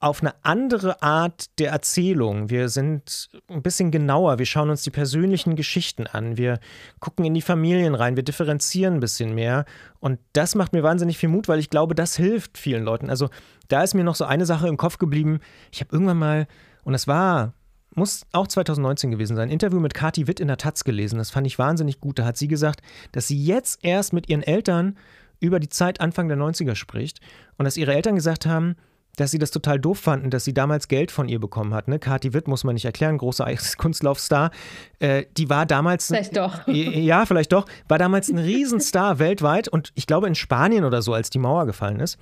[0.00, 2.48] auf eine andere Art der Erzählung.
[2.48, 6.58] Wir sind ein bisschen genauer, wir schauen uns die persönlichen Geschichten an, wir
[7.00, 9.66] gucken in die Familien rein, wir differenzieren ein bisschen mehr.
[9.98, 13.10] Und das macht mir wahnsinnig viel Mut, weil ich glaube, das hilft vielen Leuten.
[13.10, 13.28] Also
[13.68, 15.40] da ist mir noch so eine Sache im Kopf geblieben.
[15.70, 16.46] Ich habe irgendwann mal,
[16.82, 17.52] und das war
[17.94, 21.18] muss auch 2019 gewesen sein, ein Interview mit Kati Witt in der Taz gelesen.
[21.18, 22.18] Das fand ich wahnsinnig gut.
[22.18, 22.80] Da hat sie gesagt,
[23.12, 24.96] dass sie jetzt erst mit ihren Eltern
[25.40, 27.20] über die Zeit Anfang der 90er spricht
[27.56, 28.76] und dass ihre Eltern gesagt haben,
[29.16, 31.88] dass sie das total doof fanden, dass sie damals Geld von ihr bekommen hat.
[31.88, 31.98] Ne?
[31.98, 34.50] Kathi Witt, muss man nicht erklären, großer Kunstlaufstar.
[34.98, 36.06] Äh, die war damals.
[36.06, 36.66] Vielleicht doch.
[36.68, 37.66] Ja, vielleicht doch.
[37.88, 41.66] War damals ein Riesenstar weltweit und ich glaube in Spanien oder so, als die Mauer
[41.66, 42.18] gefallen ist.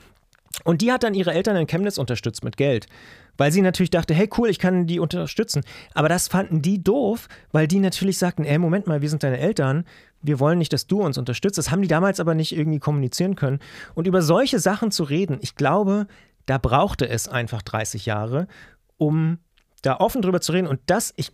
[0.64, 2.86] Und die hat dann ihre Eltern in Chemnitz unterstützt mit Geld
[3.38, 5.62] weil sie natürlich dachte, hey cool, ich kann die unterstützen.
[5.94, 9.38] Aber das fanden die doof, weil die natürlich sagten, ey, Moment mal, wir sind deine
[9.38, 9.84] Eltern,
[10.20, 11.56] wir wollen nicht, dass du uns unterstützt.
[11.56, 13.60] Das haben die damals aber nicht irgendwie kommunizieren können.
[13.94, 16.08] Und über solche Sachen zu reden, ich glaube,
[16.44, 18.48] da brauchte es einfach 30 Jahre,
[18.96, 19.38] um
[19.82, 20.66] da offen drüber zu reden.
[20.66, 21.30] Und das, ich,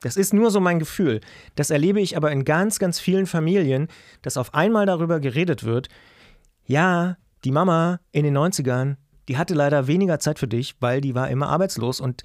[0.00, 1.20] das ist nur so mein Gefühl.
[1.54, 3.88] Das erlebe ich aber in ganz, ganz vielen Familien,
[4.22, 5.88] dass auf einmal darüber geredet wird.
[6.64, 8.96] Ja, die Mama in den 90ern,
[9.28, 12.22] die hatte leider weniger Zeit für dich, weil die war immer arbeitslos und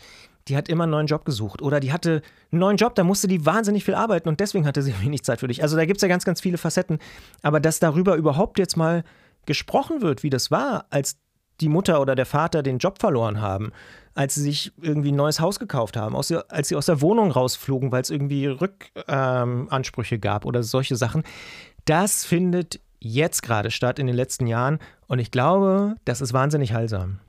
[0.48, 1.62] die hat immer einen neuen Job gesucht.
[1.62, 4.82] Oder die hatte einen neuen Job, da musste die wahnsinnig viel arbeiten und deswegen hatte
[4.82, 5.62] sie wenig Zeit für dich.
[5.62, 7.00] Also da gibt es ja ganz, ganz viele Facetten.
[7.42, 9.04] Aber dass darüber überhaupt jetzt mal
[9.46, 11.18] gesprochen wird, wie das war, als
[11.62, 13.72] die Mutter oder der Vater den Job verloren haben,
[14.14, 17.92] als sie sich irgendwie ein neues Haus gekauft haben, als sie aus der Wohnung rausflogen,
[17.92, 21.24] weil es irgendwie Rückansprüche ähm, gab oder solche Sachen.
[21.86, 24.80] Das findet jetzt gerade statt in den letzten Jahren.
[25.08, 27.20] Und ich glaube, das ist wahnsinnig heilsam.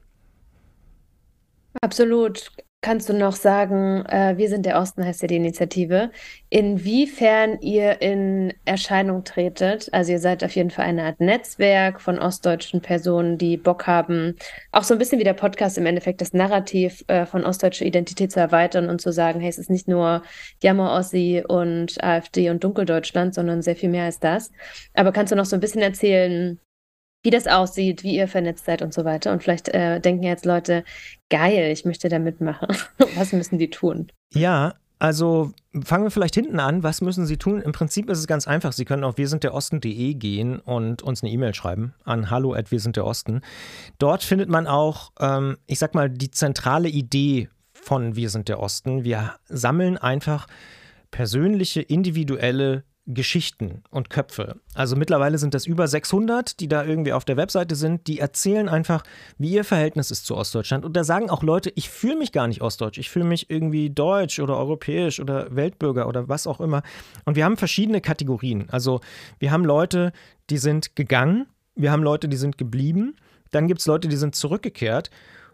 [1.81, 2.51] Absolut.
[2.81, 6.13] Kannst du noch sagen, äh, Wir sind der Osten heißt ja die Initiative,
[6.49, 9.89] inwiefern ihr in Erscheinung tretet?
[9.93, 14.37] Also ihr seid auf jeden Fall eine Art Netzwerk von ostdeutschen Personen, die Bock haben,
[14.71, 18.31] auch so ein bisschen wie der Podcast im Endeffekt das Narrativ äh, von ostdeutscher Identität
[18.31, 20.23] zu erweitern und zu sagen, hey, es ist nicht nur
[20.63, 24.53] Jammer-Ossi und AfD und Dunkeldeutschland, sondern sehr viel mehr als das.
[24.95, 26.61] Aber kannst du noch so ein bisschen erzählen,
[27.23, 29.33] wie das aussieht, wie ihr vernetzt seid und so weiter.
[29.33, 30.85] Und vielleicht äh, denken jetzt Leute,
[31.31, 32.69] geil, ich möchte da mitmachen.
[33.17, 34.11] Was müssen die tun?
[34.33, 35.53] Ja, also
[35.85, 36.83] fangen wir vielleicht hinten an.
[36.83, 37.63] Was müssen Sie tun?
[37.63, 38.73] Im Prinzip ist es ganz einfach.
[38.73, 42.67] Sie können auf wirsindderosten.de gehen und uns eine E-Mail schreiben an hallo at
[42.99, 43.43] Osten.
[43.99, 48.61] Dort findet man auch, ähm, ich sag mal, die zentrale Idee von Wir sind der
[48.61, 49.05] Osten.
[49.05, 50.47] Wir sammeln einfach
[51.11, 54.61] persönliche, individuelle Geschichten und Köpfe.
[54.75, 58.69] Also mittlerweile sind das über 600, die da irgendwie auf der Webseite sind, die erzählen
[58.69, 59.03] einfach,
[59.39, 60.85] wie ihr Verhältnis ist zu Ostdeutschland.
[60.85, 63.89] Und da sagen auch Leute, ich fühle mich gar nicht ostdeutsch, ich fühle mich irgendwie
[63.89, 66.83] deutsch oder europäisch oder Weltbürger oder was auch immer.
[67.25, 68.69] Und wir haben verschiedene Kategorien.
[68.71, 69.01] Also
[69.39, 70.13] wir haben Leute,
[70.51, 73.17] die sind gegangen, wir haben Leute, die sind geblieben,
[73.53, 75.11] dann gibt es Leute, die sind zurückgekehrt.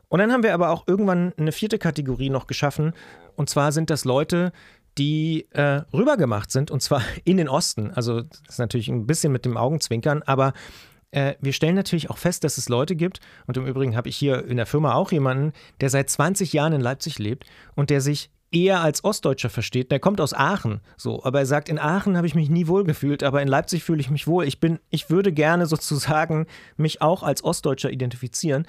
[0.08, 2.94] Und dann haben wir aber auch irgendwann eine vierte Kategorie noch geschaffen.
[3.36, 4.52] Und zwar sind das Leute,
[4.98, 7.90] die äh, rübergemacht sind, und zwar in den Osten.
[7.90, 10.52] Also das ist natürlich ein bisschen mit dem Augenzwinkern, aber
[11.10, 14.16] äh, wir stellen natürlich auch fest, dass es Leute gibt, und im Übrigen habe ich
[14.16, 18.00] hier in der Firma auch jemanden, der seit 20 Jahren in Leipzig lebt und der
[18.00, 19.90] sich eher als Ostdeutscher versteht.
[19.90, 22.84] Der kommt aus Aachen, so, aber er sagt, in Aachen habe ich mich nie wohl
[22.84, 24.44] gefühlt, aber in Leipzig fühle ich mich wohl.
[24.44, 28.66] Ich bin, ich würde gerne sozusagen mich auch als Ostdeutscher identifizieren.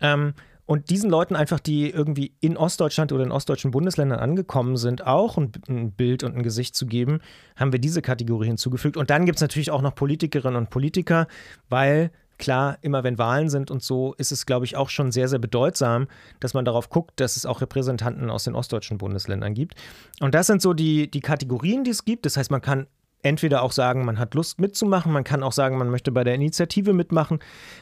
[0.00, 0.34] Ähm,
[0.72, 5.36] und diesen Leuten einfach, die irgendwie in Ostdeutschland oder in ostdeutschen Bundesländern angekommen sind, auch
[5.36, 7.20] ein, ein Bild und ein Gesicht zu geben,
[7.56, 8.96] haben wir diese Kategorie hinzugefügt.
[8.96, 11.26] Und dann gibt es natürlich auch noch Politikerinnen und Politiker,
[11.68, 15.28] weil klar, immer wenn Wahlen sind und so, ist es, glaube ich, auch schon sehr,
[15.28, 16.08] sehr bedeutsam,
[16.40, 19.74] dass man darauf guckt, dass es auch Repräsentanten aus den ostdeutschen Bundesländern gibt.
[20.20, 22.24] Und das sind so die, die Kategorien, die es gibt.
[22.24, 22.86] Das heißt, man kann
[23.22, 26.34] entweder auch sagen, man hat Lust mitzumachen, man kann auch sagen, man möchte bei der
[26.34, 27.38] Initiative mitmachen.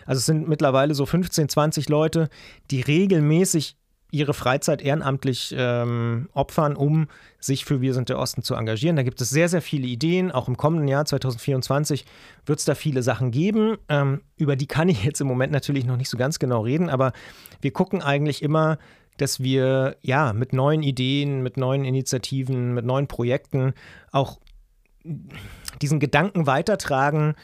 [0.06, 2.28] Also es sind mittlerweile so 15, 20 Leute,
[2.70, 3.76] die regelmäßig
[4.12, 8.96] ihre Freizeit ehrenamtlich ähm, opfern, um sich für Wir sind der Osten zu engagieren.
[8.96, 10.32] Da gibt es sehr, sehr viele Ideen.
[10.32, 12.04] Auch im kommenden Jahr 2024
[12.44, 13.76] wird es da viele Sachen geben.
[13.88, 16.90] Ähm, über die kann ich jetzt im Moment natürlich noch nicht so ganz genau reden,
[16.90, 17.12] aber
[17.60, 18.78] wir gucken eigentlich immer,
[19.16, 23.74] dass wir ja mit neuen Ideen, mit neuen Initiativen, mit neuen Projekten
[24.12, 24.38] auch
[25.80, 27.34] diesen Gedanken weitertragen,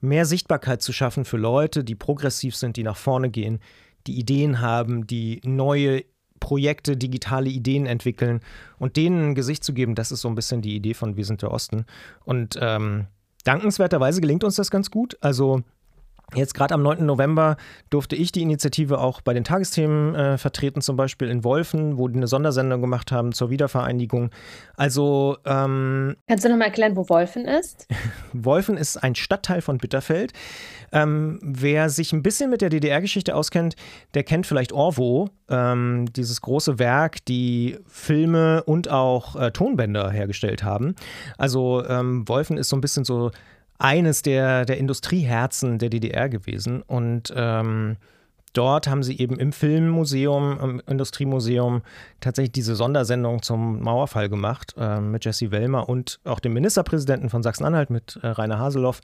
[0.00, 3.60] mehr Sichtbarkeit zu schaffen für Leute, die progressiv sind, die nach vorne gehen,
[4.06, 6.04] die Ideen haben, die neue
[6.40, 8.40] Projekte, digitale Ideen entwickeln
[8.78, 11.24] und denen ein Gesicht zu geben, das ist so ein bisschen die Idee von Wir
[11.24, 11.86] sind der Osten.
[12.24, 13.06] Und ähm,
[13.44, 15.16] dankenswerterweise gelingt uns das ganz gut.
[15.22, 15.62] Also
[16.32, 17.04] Jetzt gerade am 9.
[17.04, 17.56] November
[17.90, 22.08] durfte ich die Initiative auch bei den Tagesthemen äh, vertreten, zum Beispiel in Wolfen, wo
[22.08, 24.30] die eine Sondersendung gemacht haben zur Wiedervereinigung.
[24.76, 27.86] Also ähm, Kannst du nochmal erklären, wo Wolfen ist?
[28.32, 30.32] Wolfen ist ein Stadtteil von Bitterfeld.
[30.92, 33.76] Ähm, wer sich ein bisschen mit der DDR-Geschichte auskennt,
[34.14, 40.64] der kennt vielleicht Orwo, ähm, dieses große Werk, die Filme und auch äh, Tonbänder hergestellt
[40.64, 40.94] haben.
[41.36, 43.30] Also ähm, Wolfen ist so ein bisschen so
[43.78, 46.82] eines der, der Industrieherzen der DDR gewesen.
[46.82, 47.96] Und ähm,
[48.54, 51.82] dort haben sie eben im Filmmuseum, im Industriemuseum
[52.20, 57.42] tatsächlich diese Sondersendung zum Mauerfall gemacht äh, mit Jesse Wellmer und auch dem Ministerpräsidenten von
[57.42, 59.00] Sachsen-Anhalt mit äh, Rainer Haseloff.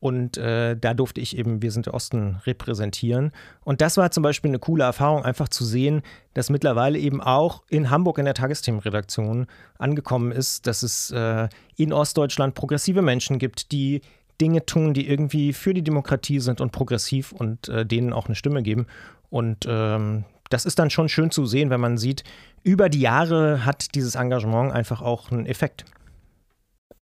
[0.00, 3.32] Und äh, da durfte ich eben Wir sind Osten repräsentieren.
[3.62, 6.02] Und das war zum Beispiel eine coole Erfahrung, einfach zu sehen,
[6.34, 9.46] dass mittlerweile eben auch in Hamburg in der Tagesthemenredaktion
[9.78, 14.02] angekommen ist, dass es äh, in Ostdeutschland progressive Menschen gibt, die
[14.40, 18.34] Dinge tun, die irgendwie für die Demokratie sind und progressiv und äh, denen auch eine
[18.34, 18.86] Stimme geben.
[19.30, 22.24] Und ähm, das ist dann schon schön zu sehen, wenn man sieht,
[22.62, 25.84] über die Jahre hat dieses Engagement einfach auch einen Effekt.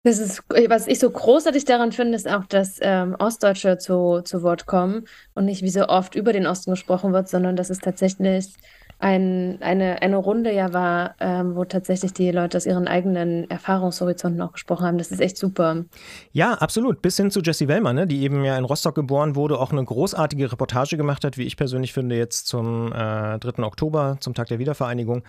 [0.05, 4.43] Das ist, was ich so großartig daran finde, ist auch, dass ähm, Ostdeutsche zu, zu
[4.43, 7.79] Wort kommen und nicht wie so oft über den Osten gesprochen wird, sondern dass es
[7.79, 8.53] tatsächlich
[9.03, 14.41] ein, eine, eine Runde ja war, ähm, wo tatsächlich die Leute aus ihren eigenen Erfahrungshorizonten
[14.41, 14.97] auch gesprochen haben.
[14.97, 15.83] Das ist echt super.
[16.31, 17.01] Ja, absolut.
[17.01, 19.83] Bis hin zu Jessie Wellmer, ne, die eben ja in Rostock geboren wurde, auch eine
[19.83, 23.63] großartige Reportage gemacht hat, wie ich persönlich finde, jetzt zum äh, 3.
[23.63, 25.23] Oktober, zum Tag der Wiedervereinigung.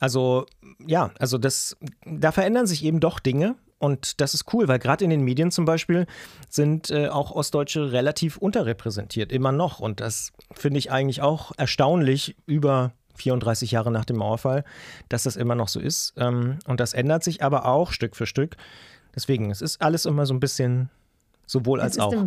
[0.00, 0.46] Also
[0.84, 3.54] ja, also das, da verändern sich eben doch Dinge.
[3.78, 6.06] Und das ist cool, weil gerade in den Medien zum Beispiel
[6.48, 9.80] sind äh, auch Ostdeutsche relativ unterrepräsentiert, immer noch.
[9.80, 14.64] Und das finde ich eigentlich auch erstaunlich über 34 Jahre nach dem Mauerfall,
[15.08, 16.14] dass das immer noch so ist.
[16.16, 18.56] Ähm, und das ändert sich aber auch Stück für Stück.
[19.14, 20.90] Deswegen, es ist alles immer so ein bisschen,
[21.46, 22.12] sowohl als auch.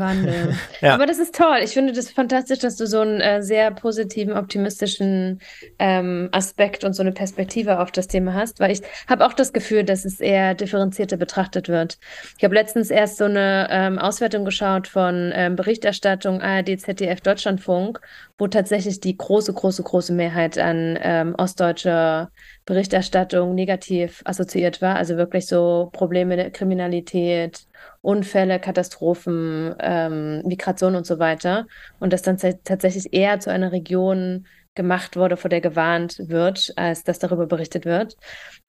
[0.82, 0.93] Ja.
[0.93, 1.60] Aber das ist toll.
[1.63, 5.39] Ich finde das fantastisch, dass du so einen äh, sehr positiven, optimistischen
[5.80, 9.54] ähm, Aspekt und so eine Perspektive auf das Thema hast, weil ich habe auch das
[9.54, 11.97] Gefühl, dass es eher differenzierter betrachtet wird.
[12.38, 18.01] Ich habe letztens erst so eine ähm, Auswertung geschaut von ähm, Berichterstattung ARD, ZDF, Deutschlandfunk,
[18.38, 22.32] wo tatsächlich die große, große, große Mehrheit an ähm, ostdeutscher
[22.65, 24.95] Berichterstattung negativ assoziiert war.
[24.95, 27.65] Also wirklich so Probleme der Kriminalität,
[28.06, 31.68] Unfälle, Katastrophen, ähm, Migration und so weiter.
[32.00, 37.04] Und das dann tatsächlich eher zu einer Region gemacht wurde, vor der gewarnt wird, als
[37.04, 38.18] dass darüber berichtet wird.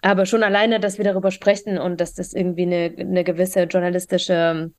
[0.03, 4.71] Aber schon alleine, dass wir darüber sprechen und dass das irgendwie eine, eine gewisse journalistische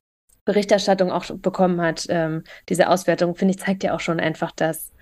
[0.44, 4.92] Berichterstattung auch bekommen hat, ähm, diese Auswertung, finde ich, zeigt ja auch schon einfach, dass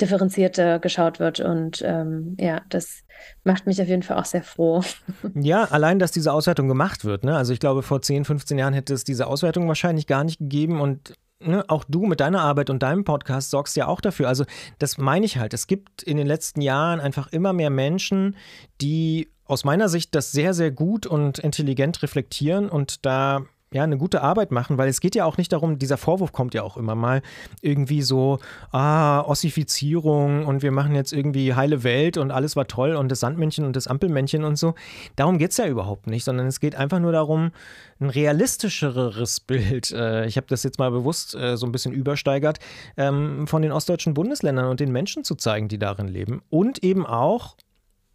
[0.00, 1.40] differenzierter geschaut wird.
[1.40, 3.02] Und ähm, ja, das
[3.44, 4.82] macht mich auf jeden Fall auch sehr froh.
[5.34, 7.24] Ja, allein, dass diese Auswertung gemacht wird.
[7.24, 7.36] Ne?
[7.36, 10.80] Also ich glaube, vor 10, 15 Jahren hätte es diese Auswertung wahrscheinlich gar nicht gegeben
[10.80, 14.28] und Ne, auch du mit deiner Arbeit und deinem Podcast sorgst ja auch dafür.
[14.28, 14.44] Also,
[14.78, 15.52] das meine ich halt.
[15.54, 18.36] Es gibt in den letzten Jahren einfach immer mehr Menschen,
[18.80, 23.96] die aus meiner Sicht das sehr, sehr gut und intelligent reflektieren und da ja, eine
[23.96, 26.76] gute Arbeit machen, weil es geht ja auch nicht darum, dieser Vorwurf kommt ja auch
[26.76, 27.22] immer mal
[27.60, 28.38] irgendwie so,
[28.70, 33.20] ah, Ossifizierung und wir machen jetzt irgendwie heile Welt und alles war toll und das
[33.20, 34.74] Sandmännchen und das Ampelmännchen und so.
[35.16, 37.52] Darum geht es ja überhaupt nicht, sondern es geht einfach nur darum,
[38.00, 42.58] ein realistischeres Bild, äh, ich habe das jetzt mal bewusst äh, so ein bisschen übersteigert,
[42.96, 47.06] ähm, von den ostdeutschen Bundesländern und den Menschen zu zeigen, die darin leben und eben
[47.06, 47.56] auch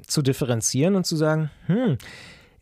[0.05, 1.97] zu differenzieren und zu sagen, hm,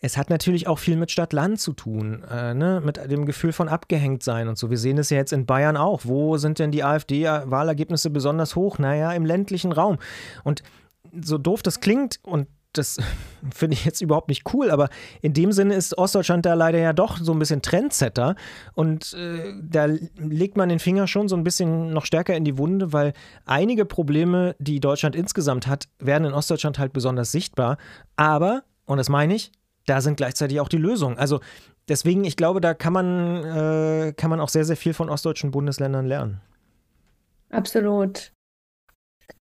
[0.05, 2.81] es hat natürlich auch viel mit Stadt-Land zu tun, äh, ne?
[2.85, 4.69] mit dem Gefühl von abgehängt sein und so.
[4.69, 6.01] Wir sehen es ja jetzt in Bayern auch.
[6.03, 8.77] Wo sind denn die AfD-Wahlergebnisse besonders hoch?
[8.77, 9.97] Naja, im ländlichen Raum.
[10.43, 10.61] Und
[11.21, 12.97] so doof das klingt und das
[13.53, 14.89] finde ich jetzt überhaupt nicht cool, aber
[15.21, 18.35] in dem Sinne ist Ostdeutschland da leider ja doch so ein bisschen Trendsetter
[18.73, 19.85] und äh, da
[20.17, 23.13] legt man den Finger schon so ein bisschen noch stärker in die Wunde, weil
[23.45, 27.77] einige Probleme, die Deutschland insgesamt hat, werden in Ostdeutschland halt besonders sichtbar.
[28.17, 29.51] Aber, und das meine ich,
[29.85, 31.17] da sind gleichzeitig auch die Lösungen.
[31.17, 31.39] Also
[31.87, 35.51] deswegen, ich glaube, da kann man, äh, kann man auch sehr, sehr viel von ostdeutschen
[35.51, 36.41] Bundesländern lernen.
[37.49, 38.31] Absolut.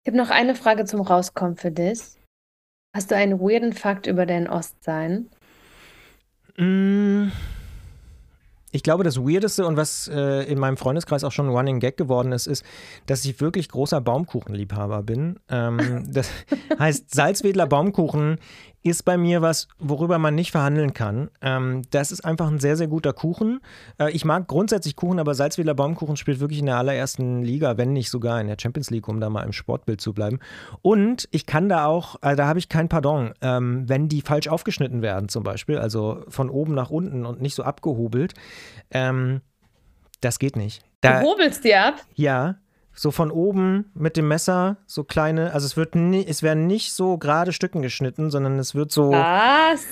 [0.04, 2.00] Ich habe noch eine Frage zum Rauskommen für dich.
[2.96, 5.30] Hast du einen weirden Fakt über dein Ostsein?
[6.58, 7.32] Mm.
[8.72, 11.98] Ich glaube, das Weirdeste und was äh, in meinem Freundeskreis auch schon ein Running Gag
[11.98, 12.64] geworden ist, ist,
[13.08, 15.40] dass ich wirklich großer Baumkuchenliebhaber bin.
[15.50, 16.30] Ähm, das
[16.78, 18.38] heißt, Salzwedler Baumkuchen
[18.82, 21.30] ist bei mir was, worüber man nicht verhandeln kann.
[21.42, 23.60] Ähm, das ist einfach ein sehr, sehr guter Kuchen.
[24.00, 27.94] Äh, ich mag grundsätzlich Kuchen, aber Salzwedler Baumkuchen spielt wirklich in der allerersten Liga, wenn
[27.94, 30.40] nicht sogar in der Champions League, um da mal im Sportbild zu bleiben.
[30.82, 34.48] Und ich kann da auch, äh, da habe ich kein Pardon, ähm, wenn die falsch
[34.48, 38.34] aufgeschnitten werden zum Beispiel, also von oben nach unten und nicht so abgehobelt.
[38.92, 39.42] Ähm,
[40.22, 40.84] das geht nicht.
[41.02, 41.96] Da, du hobelst die ab?
[42.16, 42.56] Ja
[43.00, 46.92] so von oben mit dem Messer so kleine, also es wird nie, es werden nicht
[46.92, 49.12] so gerade Stücken geschnitten, sondern es wird so.
[49.12, 49.86] Was?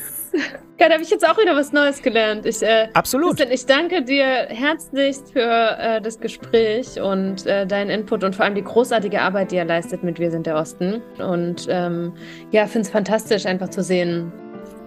[0.80, 2.46] Ja, da habe ich jetzt auch wieder was Neues gelernt.
[2.46, 3.40] Ich, äh, Absolut.
[3.40, 8.54] ich danke dir herzlichst für äh, das Gespräch und äh, deinen Input und vor allem
[8.54, 11.02] die großartige Arbeit, die ihr leistet mit Wir sind der Osten.
[11.18, 12.14] Und ähm,
[12.52, 14.32] ja, finde es fantastisch, einfach zu sehen,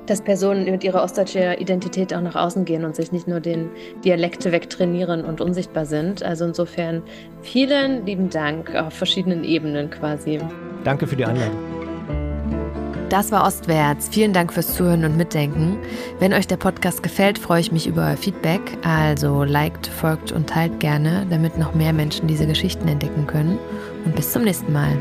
[0.07, 3.71] dass Personen mit ihrer ostdeutscher Identität auch nach außen gehen und sich nicht nur den
[4.05, 6.23] Dialekte wegtrainieren und unsichtbar sind.
[6.23, 7.03] Also insofern
[7.43, 10.39] vielen lieben Dank auf verschiedenen Ebenen quasi.
[10.85, 11.57] Danke für die Einladung.
[13.11, 14.09] Das war Ostwärts.
[14.09, 15.79] Vielen Dank fürs Zuhören und Mitdenken.
[16.21, 18.61] Wenn euch der Podcast gefällt, freue ich mich über euer Feedback.
[18.85, 23.59] Also liked, folgt und teilt gerne, damit noch mehr Menschen diese Geschichten entdecken können.
[24.05, 24.97] Und bis zum nächsten Mal.